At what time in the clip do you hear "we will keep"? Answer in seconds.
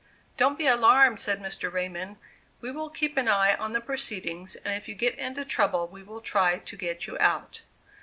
2.59-3.17